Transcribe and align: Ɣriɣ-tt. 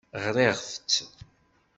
Ɣriɣ-tt. 0.23 0.93